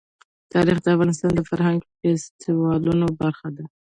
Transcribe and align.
تاریخ 0.53 0.77
د 0.81 0.85
افغانستان 0.95 1.31
د 1.35 1.41
فرهنګي 1.49 1.87
فستیوالونو 2.01 3.07
برخه 3.21 3.47
ده. 3.55 3.63